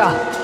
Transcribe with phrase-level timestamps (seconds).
[0.00, 0.40] Yeah.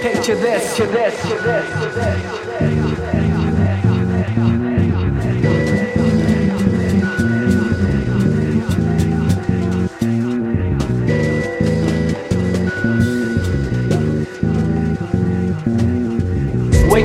[0.00, 2.32] Picture this, picture this, picture this, picture this.
[15.64, 15.91] Wake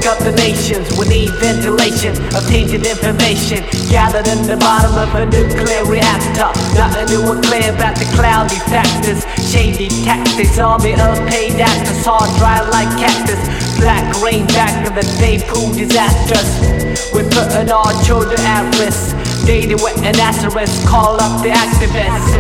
[0.08, 3.60] up the nations, we need ventilation of tainted information
[3.92, 6.48] gathered in the bottom of a nuclear reactor.
[6.80, 10.58] Nothing new or clear about the cloudy factors, shady tactics.
[10.58, 13.42] Army of paid actors, hard dry like cactus.
[13.80, 16.48] Black rain back of the day, pool disasters.
[17.12, 19.27] We're putting our children at risk.
[19.48, 22.36] Dating with an asterisk, call up the activists.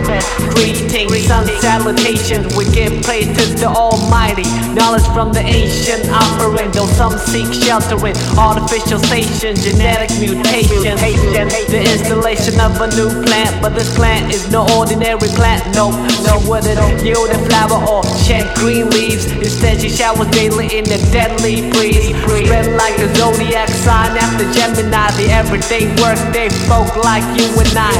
[0.51, 4.43] Greetings, sun salutations, we give praise to the Almighty.
[4.75, 10.99] Knowledge from the ancient offering, though some seek shelter in artificial stations, genetic mutation.
[11.71, 15.63] The installation of a new plant, but this plant is no ordinary plant.
[15.73, 15.95] No,
[16.27, 16.75] no, wouldn't
[17.07, 19.31] yield a flower or shed green leaves.
[19.31, 22.11] Instead, she showers daily in a deadly breeze.
[22.27, 27.93] Spread like a zodiac sign after Gemini, the everyday workday folk like you and I.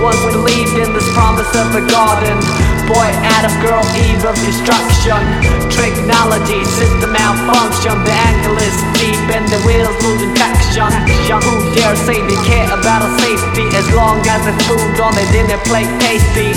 [0.00, 2.67] Once believed in this promise of a garden.
[2.88, 5.20] Boy, Adam, girl, Eve of destruction.
[5.68, 7.92] Technology, system malfunction.
[8.08, 10.88] The angle is deep and the wheels losing traction.
[11.28, 15.28] Who dare say they care about our safety as long as the food on the
[15.36, 16.56] dinner plate tasty?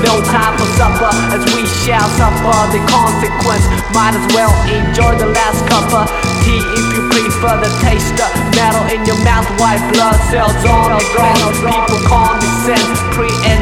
[0.00, 3.68] No time for supper as we shall suffer the consequence.
[3.92, 6.08] Might as well enjoy the last cup of
[6.48, 9.44] tea if you prefer the taste of metal in your mouth.
[9.60, 11.52] White blood cells on the ground.
[11.60, 12.88] People condescend.
[13.12, 13.61] Preemptive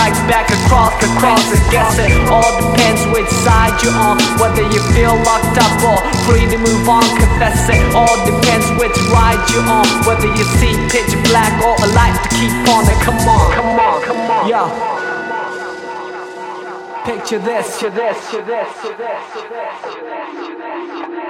[0.00, 1.44] strikes back across the cross.
[1.52, 4.16] I guess it all depends which side you're on.
[4.40, 7.04] Whether you feel locked up or free to move on.
[7.20, 9.84] Confess it all depends which ride you're on.
[10.08, 12.96] Whether you see pitch black or a light to keep on it.
[13.04, 14.48] Come on, come on, come on.
[14.48, 14.62] Yo.
[17.04, 21.29] Picture this, picture this, picture this, picture this, picture this, picture this.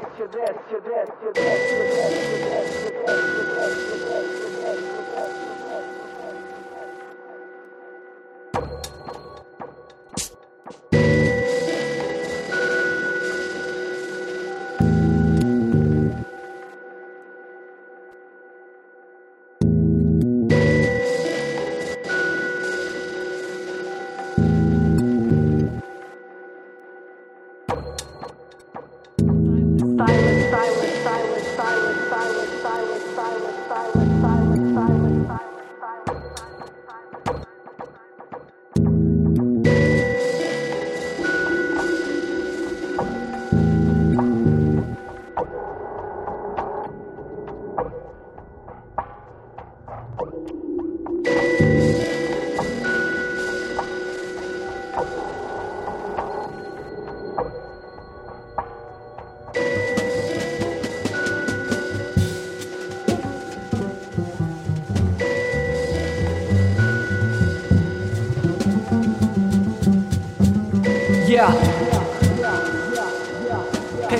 [0.00, 0.04] Yeah.
[0.04, 0.28] Picture
[1.34, 1.68] this,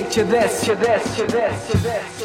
[0.09, 2.18] picture this, picture this, picture this, picture this.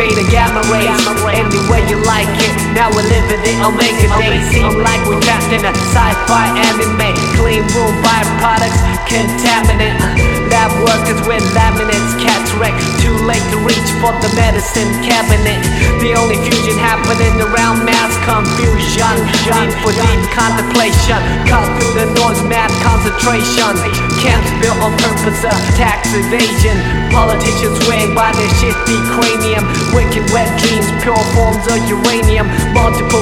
[0.00, 0.96] Alpha, beta, gamma rays,
[1.28, 2.52] any way you like it.
[2.72, 4.48] Now we're living the Omega days.
[4.48, 7.12] Seem like we're trapped in a sci-fi anime.
[7.36, 10.00] Clean room byproducts, contaminant.
[10.48, 12.72] Lab workers with laminates, cats wreck.
[13.04, 15.60] Too late to reach for the medicine cabinet.
[16.00, 17.99] The only fusion happening around mass
[18.30, 19.14] confusion.
[19.50, 21.18] Need for deep contemplation.
[21.50, 23.74] Cut through the noise, mad concentration.
[24.22, 26.78] Camps built on purpose of tax evasion.
[27.10, 29.66] Politicians swaying by their shifty cranium.
[29.90, 32.46] Wicked wet dreams, pure forms of uranium.
[32.70, 33.19] Multiple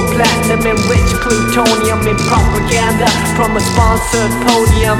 [0.59, 4.99] platinum enriched plutonium in propaganda from a sponsored podium.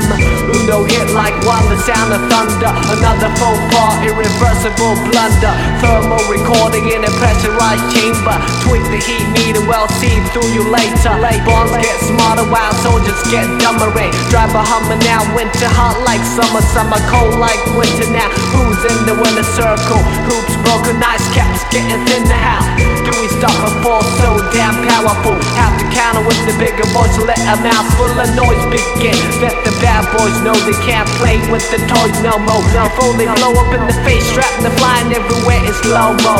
[0.55, 2.71] Uno hit like one, the sound of thunder.
[2.95, 5.53] Another faux pas, irreversible blunder.
[5.81, 8.35] Thermal recording in a pressurized chamber.
[8.63, 11.13] Tweak the heat meter, well see through you later.
[11.45, 13.91] Bombs get smarter while soldiers get dumber.
[14.29, 18.29] Driver Hummer now, winter hot like summer, summer cold like winter now.
[18.53, 19.99] Who's in the winner circle?
[20.29, 22.37] Hoops broken, ice caps getting thinner.
[22.37, 25.48] How do we stop a fall so damn powerful?
[25.57, 29.17] Have to counter with the bigger voice, let a mouth full of noise begin.
[29.41, 32.61] Let the bad boys know they can't play with the toys no more.
[32.75, 36.35] Now before they blow up in the face, strapping the flying everywhere in slow mo.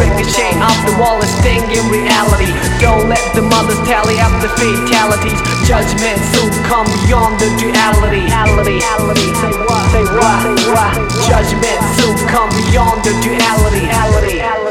[0.00, 2.50] Ricochet off the wall and sting in reality.
[2.82, 5.38] Don't let the mothers tally up the fatalities.
[5.68, 8.24] Judgment soon come beyond the duality.
[8.28, 9.26] Reality, reality.
[9.40, 9.84] Say what?
[9.92, 10.38] Say what?
[10.42, 10.92] Say what?
[11.28, 13.84] Judgment soon come beyond the duality.
[13.86, 14.67] Reality.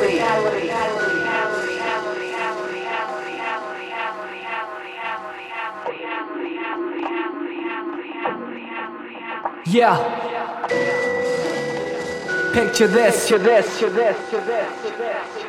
[9.69, 9.97] Yeah.
[12.53, 15.46] Picture this, picture this, picture this, picture this, this.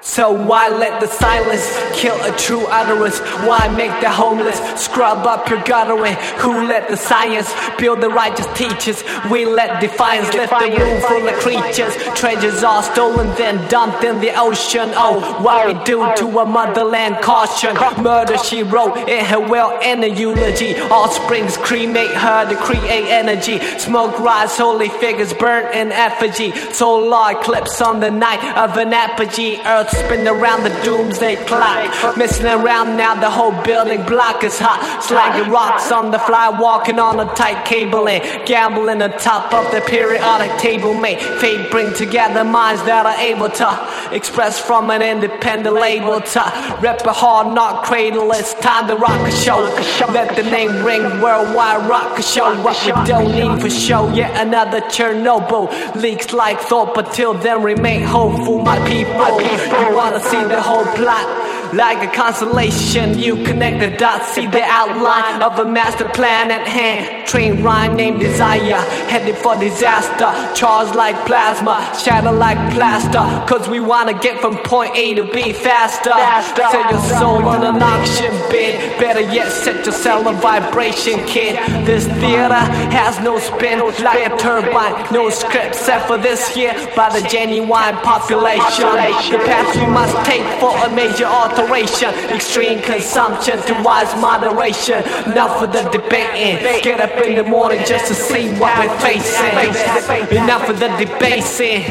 [0.00, 3.18] So why let the silence kill a true utterance?
[3.46, 6.14] Why make the homeless scrub up your guttering?
[6.40, 9.02] Who let the science build the righteous teachers?
[9.30, 11.94] We let defiance lift the room full of creatures.
[12.18, 14.90] Treasures are stolen then dumped in the ocean.
[14.94, 17.74] Oh, what we do to a motherland caution.
[18.02, 20.76] Murder she wrote in her will in a eulogy.
[20.90, 23.58] All springs cremate her to create energy.
[23.78, 26.52] Smoke rise, holy figures burnt in effigy.
[26.72, 29.60] Solar eclipse on the night of an apogee.
[29.64, 32.16] Earth spin around the doomsday clock.
[32.16, 35.02] Missing around now, the whole building block is hot.
[35.02, 38.22] Slanging rocks on the fly, walking on a tight cabling.
[38.44, 44.14] Gambling atop of the periodic table, May Fate bring together minds that are able to
[44.14, 48.30] express from an independent label to rep a hard knock cradle.
[48.32, 50.12] It's time to Rokkasho.
[50.12, 52.62] Let the name ring worldwide, Rokkasho.
[52.62, 55.94] What we don't need for show, yet another Chernobyl.
[55.96, 59.75] Leaks like thought, but till then remain hopeful, my people.
[59.80, 61.74] You wanna see the whole plot?
[61.74, 66.66] Like a constellation, you connect the dots, see the outline of a master plan at
[66.66, 67.15] hand.
[67.26, 68.80] Train rhyme named Desire,
[69.10, 70.30] headed for disaster.
[70.54, 73.24] Charged like plasma, shatter like plaster.
[73.52, 76.10] Cause we wanna get from point A to B faster.
[76.10, 76.62] faster.
[76.70, 78.98] Set your soul on an auction bid.
[79.00, 81.56] Better yet, set your cell a vibration, kid.
[81.84, 82.62] This theater
[82.94, 84.94] has no spin, like a turbine.
[85.12, 88.86] No script set for this here by the genuine population.
[89.32, 92.14] The path you must take for a major alteration.
[92.30, 95.02] Extreme consumption to wise moderation.
[95.30, 96.62] Enough of the debating.
[96.82, 100.36] Get up in the morning just to see what we're facing.
[100.36, 101.82] Enough of the debating.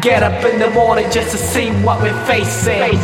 [0.00, 2.98] Get up in the morning just to see what we're facing.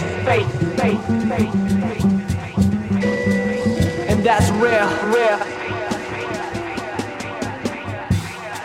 [4.08, 5.38] And that's real, real.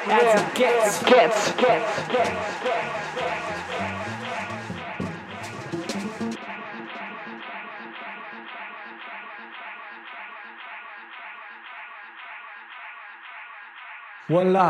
[0.05, 2.82] As it gets, gets, gets, gets.
[14.29, 14.69] Voila.